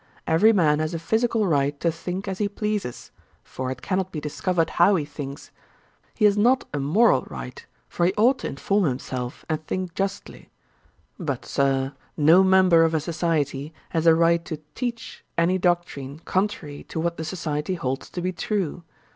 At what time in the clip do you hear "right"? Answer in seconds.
1.45-1.79, 7.29-7.63, 14.15-14.43